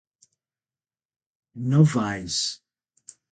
[1.63, 2.35] Novais